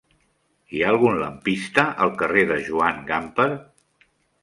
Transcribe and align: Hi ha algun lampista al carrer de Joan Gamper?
Hi 0.77 0.81
ha 0.83 0.87
algun 0.91 1.19
lampista 1.25 1.85
al 2.07 2.17
carrer 2.25 2.49
de 2.55 2.61
Joan 2.71 3.07
Gamper? 3.15 3.51